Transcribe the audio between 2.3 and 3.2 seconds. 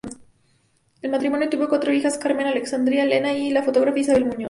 Alexandra,